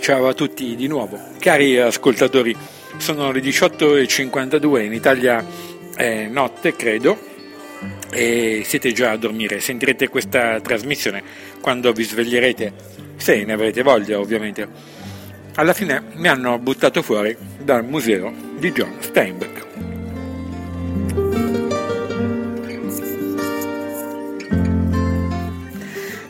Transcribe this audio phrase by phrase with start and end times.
[0.00, 2.56] Ciao a tutti di nuovo, cari ascoltatori,
[2.96, 5.44] sono le 18.52, in Italia
[5.94, 7.18] è notte credo
[8.10, 11.22] e siete già a dormire, sentirete questa trasmissione
[11.60, 12.72] quando vi sveglierete,
[13.16, 14.66] se ne avrete voglia ovviamente.
[15.56, 19.66] Alla fine mi hanno buttato fuori dal museo di John Steinbeck.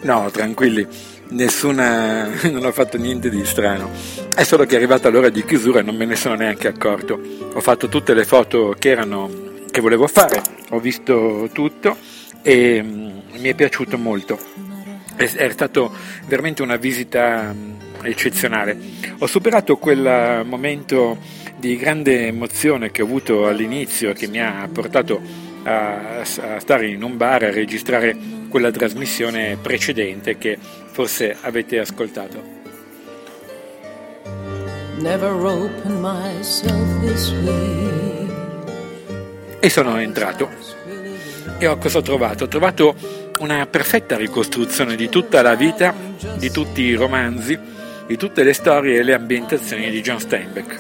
[0.03, 0.87] No, tranquilli,
[1.31, 3.91] nessuna, non ho fatto niente di strano.
[4.35, 7.21] È solo che è arrivata l'ora di chiusura e non me ne sono neanche accorto.
[7.53, 9.31] Ho fatto tutte le foto che, erano,
[9.71, 11.97] che volevo fare, ho visto tutto
[12.43, 14.39] e mm, mi è piaciuto molto.
[15.17, 15.91] È, stata
[16.27, 17.73] veramente una visita mm,
[18.03, 18.79] eccezionale.
[19.19, 21.19] Ho superato quel momento
[21.57, 25.21] di grande emozione che ho avuto all'inizio che mi ha portato
[25.65, 28.17] a, a stare in un bar a registrare
[28.49, 30.59] quella trasmissione precedente che
[31.01, 32.43] forse avete ascoltato.
[39.61, 40.49] E sono entrato
[41.57, 42.45] e ho cosa ho trovato?
[42.45, 42.95] Ho trovato
[43.39, 45.95] una perfetta ricostruzione di tutta la vita,
[46.37, 47.59] di tutti i romanzi,
[48.07, 50.77] di tutte le storie e le ambientazioni di John Steinbeck.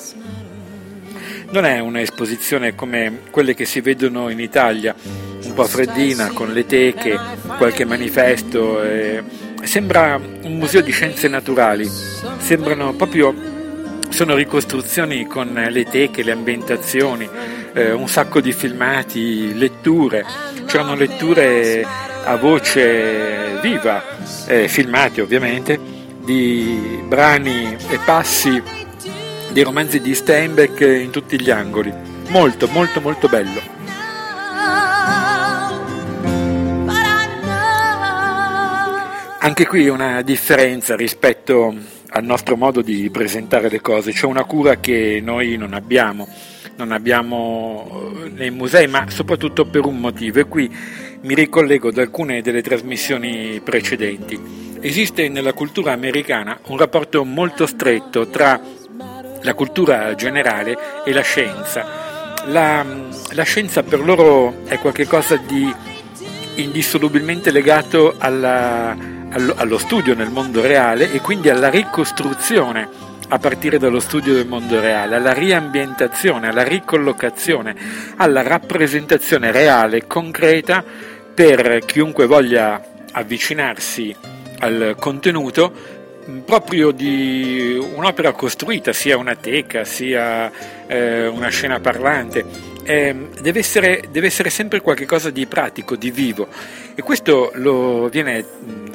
[1.50, 4.94] Non è un'esposizione come quelle che si vedono in Italia,
[5.44, 7.18] un po' freddina, con le teche,
[7.56, 8.82] qualche manifesto.
[8.82, 11.88] Eh, sembra un museo di scienze naturali,
[12.38, 13.34] sembrano proprio,
[14.08, 17.28] sono ricostruzioni con le teche, le ambientazioni,
[17.72, 20.24] eh, un sacco di filmati, letture,
[20.66, 21.86] c'erano letture
[22.24, 24.02] a voce viva,
[24.46, 25.78] eh, filmati ovviamente,
[26.24, 28.62] di brani e passi
[29.52, 31.92] dei romanzi di Steinbeck in tutti gli angoli.
[32.28, 33.79] Molto, molto, molto bello.
[39.42, 41.74] Anche qui una differenza rispetto
[42.10, 46.28] al nostro modo di presentare le cose, c'è una cura che noi non abbiamo,
[46.76, 50.70] non abbiamo eh, nei musei, ma soprattutto per un motivo e qui
[51.22, 54.78] mi ricollego ad alcune delle trasmissioni precedenti.
[54.78, 58.60] Esiste nella cultura americana un rapporto molto stretto tra
[59.40, 62.34] la cultura generale e la scienza.
[62.44, 62.84] La,
[63.30, 65.74] la scienza per loro è qualcosa di
[66.56, 72.88] indissolubilmente legato alla allo studio nel mondo reale e quindi alla ricostruzione
[73.28, 77.76] a partire dallo studio del mondo reale, alla riambientazione, alla ricollocazione,
[78.16, 80.82] alla rappresentazione reale, concreta
[81.32, 82.82] per chiunque voglia
[83.12, 84.14] avvicinarsi
[84.58, 85.98] al contenuto
[86.44, 90.50] proprio di un'opera costruita, sia una teca, sia
[90.86, 92.69] eh, una scena parlante.
[92.90, 96.48] Eh, deve, essere, deve essere sempre qualcosa di pratico, di vivo
[96.96, 98.44] e questo lo viene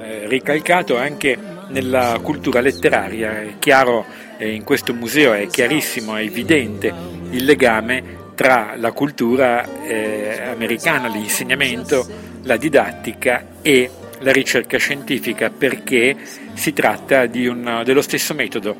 [0.01, 1.37] eh, ricalcato anche
[1.69, 3.41] nella cultura letteraria.
[3.41, 4.05] È chiaro,
[4.37, 6.93] eh, in questo museo è chiarissimo, è evidente
[7.29, 12.05] il legame tra la cultura eh, americana, l'insegnamento,
[12.43, 13.89] la didattica e
[14.19, 16.17] la ricerca scientifica perché
[16.55, 18.75] si tratta un, dello stesso metodo.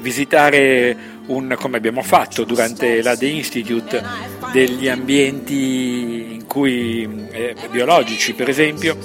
[0.00, 0.96] visitare,
[1.26, 4.02] un, come abbiamo fatto durante l'ADE Institute,
[4.52, 8.98] degli ambienti in cui, eh, biologici per esempio,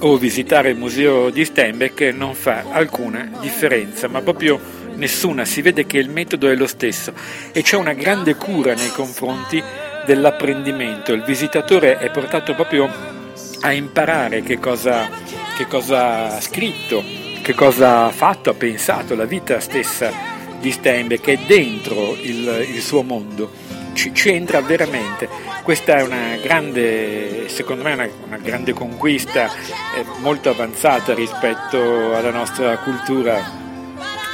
[0.00, 4.60] o visitare il museo di Steinbeck non fa alcuna differenza, ma proprio
[4.94, 7.12] nessuna, si vede che il metodo è lo stesso.
[7.52, 9.62] E c'è una grande cura nei confronti
[10.04, 13.16] dell'apprendimento, il visitatore è portato proprio
[13.60, 15.08] a imparare che cosa,
[15.56, 20.12] che cosa ha scritto, che cosa ha fatto, ha pensato, la vita stessa
[20.60, 23.50] di Steinbeck è dentro il, il suo mondo,
[23.94, 25.26] ci, ci, entra veramente.
[25.62, 32.30] Questa è una grande, secondo me, una, una grande conquista eh, molto avanzata rispetto alla
[32.30, 33.42] nostra cultura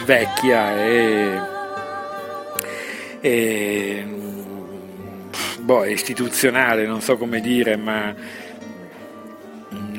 [0.05, 1.41] vecchia e,
[3.21, 4.05] e
[5.61, 8.13] boh, istituzionale, non so come dire, ma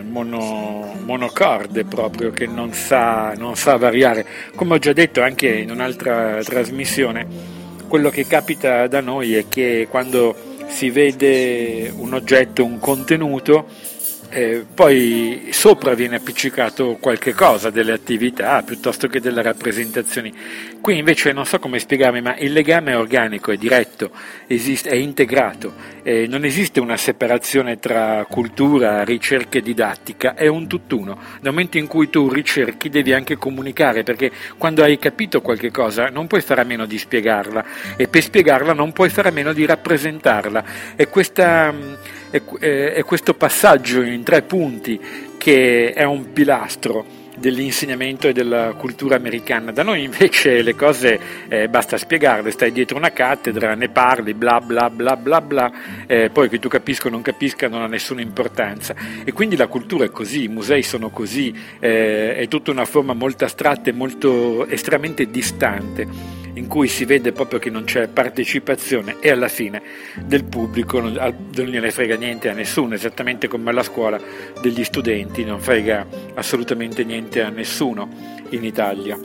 [0.03, 4.25] mono, monocorde proprio che non sa, non sa variare.
[4.55, 7.27] Come ho già detto anche in un'altra trasmissione,
[7.87, 10.35] quello che capita da noi è che quando
[10.67, 13.67] si vede un oggetto, un contenuto,
[14.35, 20.33] eh, poi sopra viene appiccicato qualche cosa delle attività piuttosto che delle rappresentazioni.
[20.81, 24.11] Qui invece non so come spiegarmi, ma il legame è organico, è diretto,
[24.45, 25.73] esiste, è integrato,
[26.03, 31.17] eh, non esiste una separazione tra cultura, ricerca e didattica, è un tutt'uno.
[31.39, 36.09] Nel momento in cui tu ricerchi devi anche comunicare, perché quando hai capito qualche cosa
[36.09, 37.65] non puoi fare a meno di spiegarla
[37.95, 40.63] e per spiegarla non puoi fare a meno di rappresentarla.
[40.97, 41.73] E questa
[42.35, 44.99] è, è questo passaggio in tre punti
[45.37, 49.71] che è un pilastro dell'insegnamento e della cultura americana.
[49.71, 54.59] Da noi invece le cose eh, basta spiegarle, stai dietro una cattedra, ne parli, bla
[54.59, 55.71] bla bla bla bla,
[56.07, 58.95] eh, poi che tu capisca o non capisca non ha nessuna importanza.
[59.23, 63.13] E quindi la cultura è così, i musei sono così, eh, è tutta una forma
[63.13, 69.17] molto astratta e molto estremamente distante in cui si vede proprio che non c'è partecipazione
[69.19, 69.81] e alla fine
[70.25, 71.13] del pubblico non,
[71.51, 74.19] gliene frega niente a nessuno, esattamente come alla scuola
[74.61, 76.05] degli studenti non frega
[76.35, 78.09] assolutamente niente a nessuno
[78.49, 79.17] in Italia.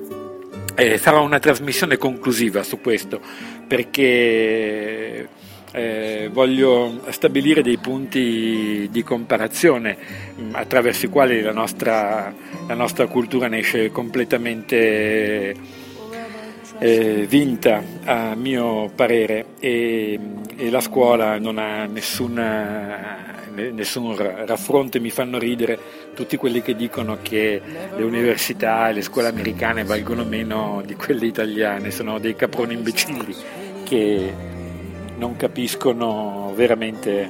[0.74, 3.20] Eh, farò una trasmissione conclusiva su questo
[3.66, 5.28] perché
[5.72, 9.96] eh, voglio stabilire dei punti di comparazione
[10.34, 12.34] mh, attraverso i quali la nostra,
[12.66, 15.54] la nostra cultura ne esce completamente
[16.80, 20.18] eh, vinta a mio parere e,
[20.56, 25.78] e, la scuola non ha nessuna, nessun raffronto e mi fanno ridere
[26.14, 27.60] tutti quelli che dicono che
[27.94, 33.36] le università e le scuole americane valgono meno di quelle italiane, sono dei caproni imbecilli
[33.84, 34.32] che
[35.18, 37.28] non capiscono veramente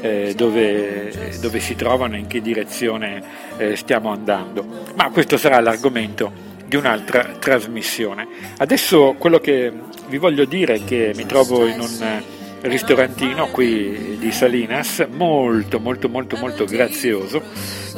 [0.00, 3.22] eh, dove, dove, si trovano e in che direzione
[3.56, 4.64] eh, stiamo andando.
[4.94, 8.26] Ma questo sarà l'argomento di un'altra trasmissione.
[8.56, 9.70] Adesso quello che
[10.08, 12.22] vi voglio dire è che mi trovo in un
[12.62, 17.42] ristorantino qui di Salinas, molto molto molto molto grazioso,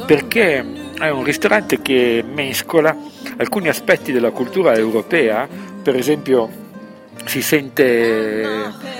[0.05, 0.65] perché
[0.99, 2.93] è un ristorante che mescola
[3.37, 5.47] alcuni aspetti della cultura europea,
[5.81, 6.49] per esempio
[7.23, 8.43] si sente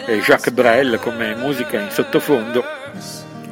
[0.06, 2.64] eh, Jacques Brel come musica in sottofondo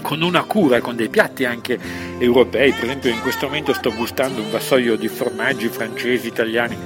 [0.04, 1.80] con una cura con dei piatti anche
[2.20, 6.78] europei, per esempio in questo momento sto gustando un vassoio di formaggi francesi, italiani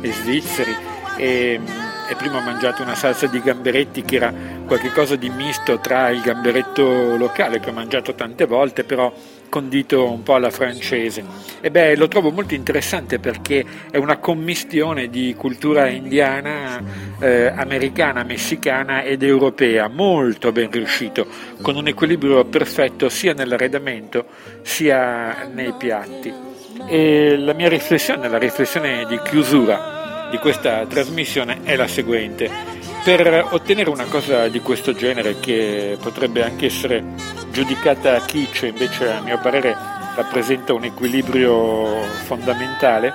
[0.00, 0.76] e svizzeri.
[1.16, 1.58] E,
[2.08, 4.32] e prima ho mangiato una salsa di gamberetti che era
[4.66, 9.12] qualcosa di misto tra il gamberetto locale che ho mangiato tante volte, però
[9.50, 11.22] condito un po' alla francese.
[11.60, 16.82] E beh, lo trovo molto interessante perché è una commistione di cultura indiana,
[17.18, 21.26] eh, americana, messicana ed europea, molto ben riuscito,
[21.60, 24.24] con un equilibrio perfetto sia nell'arredamento
[24.62, 26.32] sia nei piatti.
[26.86, 32.69] E la mia riflessione, la riflessione di chiusura di questa trasmissione è la seguente.
[33.02, 37.02] Per ottenere una cosa di questo genere, che potrebbe anche essere
[37.50, 39.74] giudicata kitsch, invece a mio parere
[40.14, 43.10] rappresenta un equilibrio fondamentale,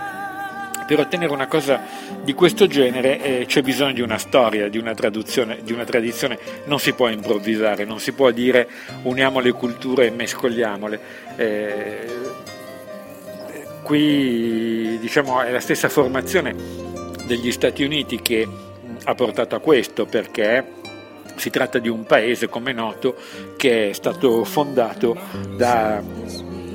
[0.88, 1.82] per ottenere una cosa
[2.24, 6.80] di questo genere eh, c'è bisogno di una storia, di una, di una tradizione, non
[6.80, 8.68] si può improvvisare, non si può dire
[9.04, 11.00] uniamo le culture e mescoliamole.
[11.36, 12.08] Eh,
[13.84, 16.56] qui diciamo, è la stessa formazione
[17.26, 18.48] degli Stati Uniti che
[19.04, 20.84] ha portato a questo perché
[21.36, 23.16] si tratta di un paese, come è noto,
[23.58, 25.18] che è stato fondato
[25.56, 26.02] da,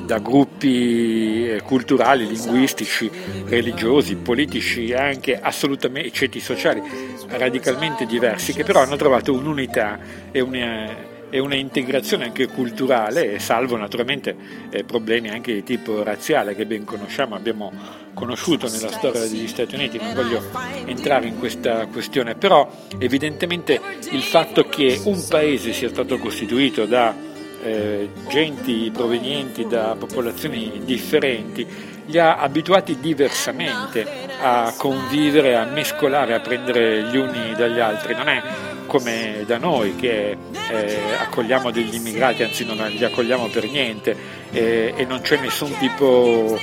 [0.05, 3.11] da gruppi eh, culturali, linguistici,
[3.47, 6.83] religiosi, politici e anche assolutamente ceti sociali
[7.29, 9.99] radicalmente diversi, che però hanno trovato un'unità
[10.31, 14.37] e una e una integrazione anche culturale, salvo naturalmente
[14.71, 17.73] eh, problemi anche di tipo razziale che ben conosciamo, abbiamo
[18.12, 20.43] conosciuto nella storia degli Stati Uniti, non voglio
[20.85, 22.69] entrare in questa questione, però
[22.99, 23.81] evidentemente
[24.11, 27.14] il fatto che un paese sia stato costituito da
[27.62, 31.66] eh, genti provenienti da popolazioni differenti
[32.07, 34.05] li ha abituati diversamente
[34.40, 38.43] a convivere, a mescolare, a prendere gli uni dagli altri, non è
[38.90, 40.37] come da noi che
[40.68, 44.16] eh, accogliamo degli immigrati, anzi non li accogliamo per niente
[44.50, 46.59] eh, e non c'è nessun tipo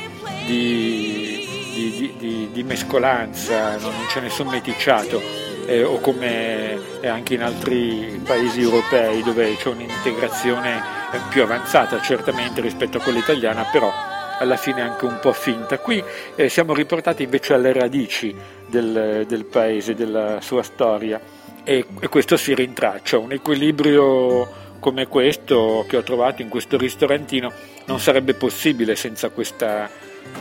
[0.46, 5.46] di, di, di, di mescolanza, non c'è nessun meticciato.
[5.68, 10.82] Eh, o come anche in altri paesi europei dove c'è un'integrazione
[11.30, 13.92] più avanzata certamente rispetto a quella italiana, però
[14.40, 15.78] alla fine anche un po' finta.
[15.80, 16.04] Qui
[16.36, 21.20] eh, siamo riportati invece alle radici del, del paese, della sua storia
[21.68, 23.18] e, e questo si rintraccia.
[23.18, 27.52] Un equilibrio come questo che ho trovato in questo ristorantino
[27.88, 29.90] non sarebbe possibile senza questa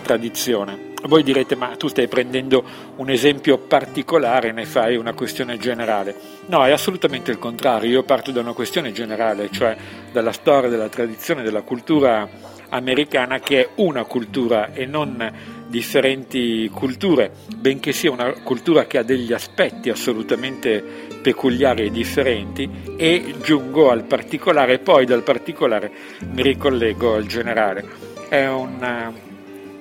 [0.03, 0.95] tradizione.
[1.03, 2.65] Voi direte ma tu stai prendendo
[2.97, 6.15] un esempio particolare ne fai una questione generale.
[6.47, 9.77] No, è assolutamente il contrario, io parto da una questione generale, cioè
[10.13, 12.29] dalla storia, della tradizione, della cultura
[12.69, 19.03] americana che è una cultura e non differenti culture, benché sia una cultura che ha
[19.03, 20.83] degli aspetti assolutamente
[21.23, 25.91] peculiari e differenti e giungo al particolare poi dal particolare
[26.33, 27.85] mi ricollego al generale.
[28.29, 29.13] È un,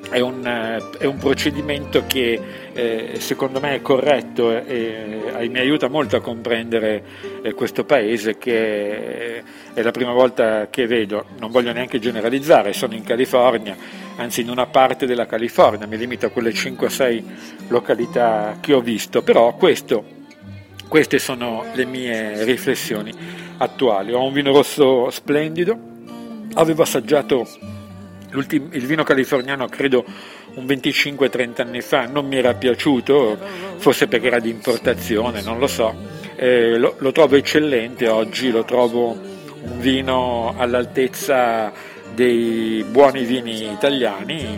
[0.10, 2.40] è un, è un procedimento che
[2.74, 7.04] eh, secondo me è corretto e, e, mi aiuta molto a comprendere
[7.42, 12.94] eh, questo paese che è la prima volta che vedo, non voglio neanche generalizzare, sono
[12.94, 13.76] in California,
[14.18, 17.24] anzi in una parte della California, mi limito a quelle 5-6
[17.68, 20.04] località che ho visto, però questo,
[20.88, 23.14] queste sono le mie riflessioni
[23.58, 24.14] attuali.
[24.14, 25.78] Ho un vino rosso splendido,
[26.54, 27.48] avevo assaggiato
[28.38, 30.04] il vino californiano credo
[30.56, 33.38] un 25-30 anni fa, non mi era piaciuto,
[33.78, 35.94] forse perché era di importazione, non lo so,
[36.36, 41.72] eh, lo, lo trovo eccellente oggi, lo trovo un vino all'altezza
[42.16, 44.58] dei buoni vini italiani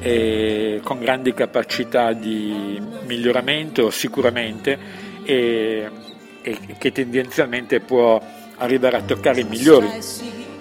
[0.00, 4.78] e con grandi capacità di miglioramento sicuramente
[5.24, 5.88] e,
[6.42, 8.20] e che tendenzialmente può
[8.58, 9.88] arrivare a toccare i migliori,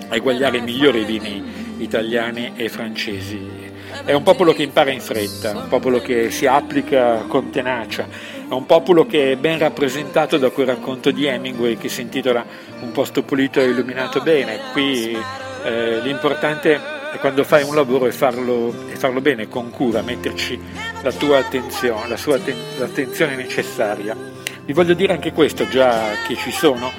[0.08, 1.44] a eguagliare i migliori vini
[1.78, 3.66] italiani e francesi.
[4.06, 8.08] È un popolo che impara in fretta, un popolo che si applica con tenacia,
[8.50, 12.46] è un popolo che è ben rappresentato da quel racconto di Hemingway che si intitola
[12.80, 14.60] Un posto pulito e illuminato bene.
[14.72, 15.18] Qui
[15.68, 16.80] eh, l'importante
[17.12, 20.60] è quando fai un lavoro e farlo, e farlo bene, con cura, metterci
[21.02, 22.40] la tua attenzione, la sua
[22.78, 24.16] l'attenzione necessaria.
[24.66, 26.92] Vi voglio dire anche questo, già che ci sono,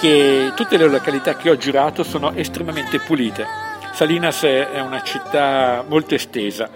[0.00, 3.66] che tutte le località che ho girato sono estremamente pulite
[3.98, 6.70] Salinas è una città molto estesa.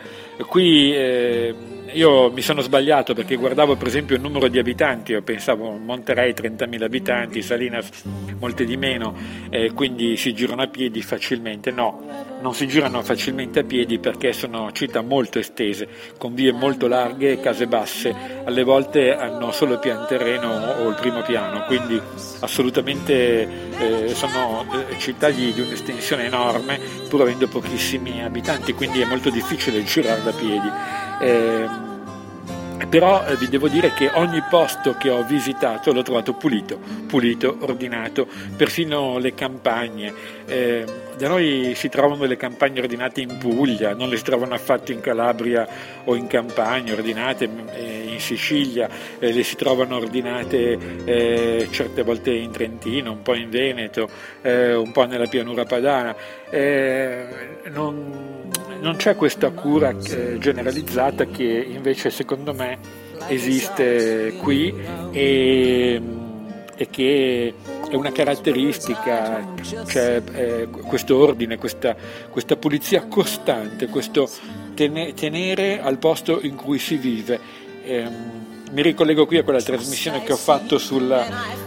[0.44, 1.54] Qui eh,
[1.92, 6.32] io mi sono sbagliato perché guardavo per esempio il numero di abitanti, io pensavo Monterey
[6.32, 7.88] 30.000 abitanti, Salinas
[8.38, 9.14] molte di meno,
[9.50, 11.70] eh, quindi si girano a piedi facilmente.
[11.70, 12.02] No,
[12.40, 17.40] non si girano facilmente a piedi perché sono città molto estese, con vie molto larghe
[17.40, 22.00] case basse, alle volte hanno solo il pian terreno o il primo piano, quindi
[22.40, 29.04] assolutamente eh, sono eh, città di, di un'estensione enorme pur avendo pochissimi abitanti, quindi è
[29.04, 31.01] molto difficile girare da piedi.
[31.22, 31.68] Eh,
[32.88, 37.56] però eh, vi devo dire che ogni posto che ho visitato l'ho trovato pulito, pulito,
[37.60, 38.26] ordinato,
[38.56, 40.12] persino le campagne.
[40.46, 40.84] Eh,
[41.16, 45.00] da noi si trovano le campagne ordinate in Puglia, non le si trovano affatto in
[45.00, 45.68] Calabria
[46.04, 48.88] o in campagne ordinate eh, in Sicilia,
[49.18, 54.08] eh, le si trovano ordinate eh, certe volte in Trentino, un po' in Veneto,
[54.42, 56.16] eh, un po' nella pianura padana.
[57.70, 58.50] Non,
[58.82, 62.78] non c'è questa cura eh, generalizzata che invece secondo me
[63.28, 64.74] esiste qui
[65.12, 66.02] e,
[66.74, 67.54] e che
[67.88, 69.54] è una caratteristica,
[69.86, 71.94] cioè eh, questo ordine, questa,
[72.28, 74.28] questa, pulizia costante, questo
[74.74, 77.38] tenere al posto in cui si vive.
[77.84, 81.08] Eh, mi ricollego qui a quella trasmissione che ho fatto sul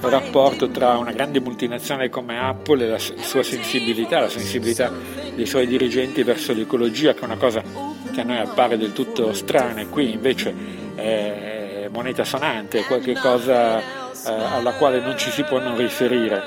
[0.01, 4.91] rapporto tra una grande multinazionale come Apple e la sua sensibilità, la sensibilità
[5.35, 7.61] dei suoi dirigenti verso l'ecologia, che è una cosa
[8.11, 10.53] che a noi appare del tutto strana e qui invece
[10.95, 13.83] è moneta sonante, è qualcosa eh,
[14.23, 16.41] alla quale non ci si può non riferire.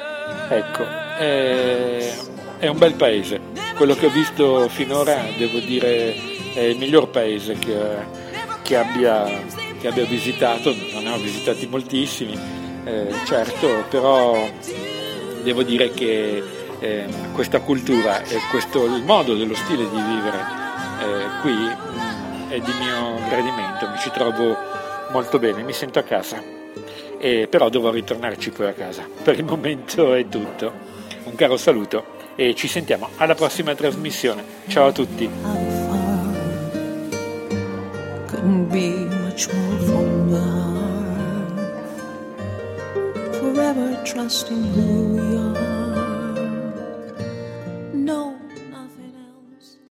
[0.48, 0.84] Ecco,
[1.18, 2.14] è,
[2.58, 3.40] è un bel paese,
[3.76, 6.16] quello che ho visto finora devo dire
[6.52, 7.76] è il miglior paese che,
[8.62, 12.38] che abbia che abbia visitato, non ne ho visitati moltissimi,
[12.84, 14.48] eh, certo, però
[15.42, 16.42] devo dire che
[16.80, 20.38] eh, questa cultura e questo, il modo dello stile di vivere
[21.00, 24.56] eh, qui mm, è di mio gradimento, mi ci trovo
[25.10, 26.42] molto bene, mi sento a casa,
[27.18, 29.06] e, però devo ritornarci poi a casa.
[29.22, 30.72] Per il momento è tutto,
[31.24, 34.44] un caro saluto e ci sentiamo alla prossima trasmissione.
[34.68, 35.28] Ciao a tutti.
[39.46, 41.52] More from the heart.
[43.36, 45.67] Forever trusting who we are.